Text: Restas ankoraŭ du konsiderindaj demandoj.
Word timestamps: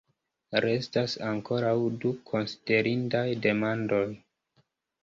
Restas 0.63 1.17
ankoraŭ 1.33 1.75
du 2.07 2.15
konsiderindaj 2.33 3.27
demandoj. 3.47 4.07